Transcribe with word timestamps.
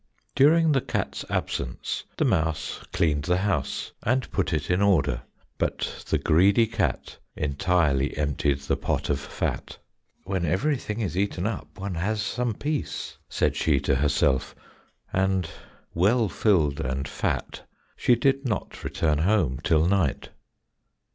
During 0.33 0.71
the 0.71 0.81
cat's 0.81 1.23
absence 1.29 2.05
the 2.17 2.25
mouse 2.25 2.79
cleaned 2.91 3.25
the 3.25 3.37
house, 3.37 3.91
and 4.01 4.31
put 4.31 4.51
it 4.51 4.71
in 4.71 4.81
order 4.81 5.21
but 5.59 6.03
the 6.09 6.17
greedy 6.17 6.65
cat 6.65 7.19
entirely 7.35 8.17
emptied 8.17 8.61
the 8.61 8.77
pot 8.77 9.11
of 9.11 9.19
fat. 9.19 9.77
"When 10.23 10.43
everything 10.43 11.01
is 11.01 11.15
eaten 11.15 11.45
up 11.45 11.77
one 11.79 11.93
has 11.93 12.19
some 12.19 12.55
peace," 12.55 13.19
said 13.29 13.55
she 13.55 13.79
to 13.81 13.93
herself, 13.93 14.55
and 15.13 15.47
well 15.93 16.27
filled 16.29 16.79
and 16.81 17.07
fat 17.07 17.61
she 17.95 18.15
did 18.15 18.43
not 18.43 18.83
return 18.83 19.19
home 19.19 19.59
till 19.63 19.85
night. 19.85 20.29